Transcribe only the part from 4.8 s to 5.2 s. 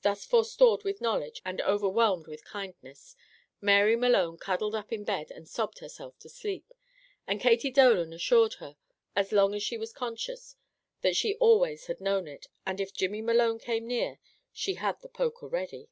in